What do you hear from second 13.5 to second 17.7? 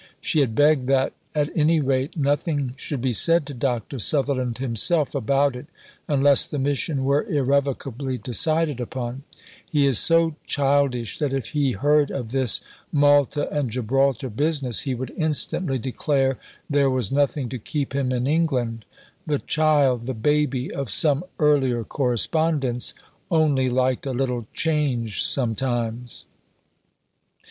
and Gibraltar business he would instantly declare there was nothing to